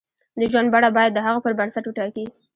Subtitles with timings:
[0.39, 2.25] د ژوند بڼه باید د هغو پر بنسټ وټاکي.